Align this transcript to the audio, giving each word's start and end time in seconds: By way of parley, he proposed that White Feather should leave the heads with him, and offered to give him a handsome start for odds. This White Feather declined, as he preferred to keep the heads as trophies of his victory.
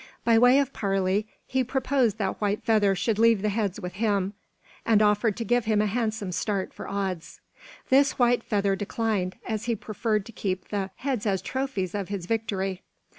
By 0.25 0.39
way 0.39 0.57
of 0.57 0.73
parley, 0.73 1.27
he 1.45 1.63
proposed 1.63 2.17
that 2.17 2.41
White 2.41 2.63
Feather 2.63 2.95
should 2.95 3.19
leave 3.19 3.43
the 3.43 3.49
heads 3.49 3.79
with 3.79 3.93
him, 3.93 4.33
and 4.83 4.99
offered 4.99 5.37
to 5.37 5.43
give 5.45 5.65
him 5.65 5.79
a 5.79 5.85
handsome 5.85 6.31
start 6.31 6.73
for 6.73 6.87
odds. 6.89 7.39
This 7.89 8.17
White 8.17 8.41
Feather 8.41 8.75
declined, 8.75 9.35
as 9.47 9.65
he 9.65 9.75
preferred 9.75 10.25
to 10.25 10.31
keep 10.31 10.69
the 10.69 10.89
heads 10.95 11.27
as 11.27 11.39
trophies 11.39 11.93
of 11.93 12.09
his 12.09 12.25
victory. 12.25 12.81